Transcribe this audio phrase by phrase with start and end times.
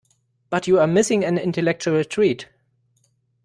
[0.49, 2.47] But you are missing an intellectual treat.